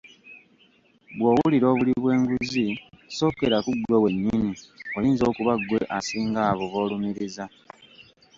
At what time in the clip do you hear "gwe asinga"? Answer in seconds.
5.67-6.41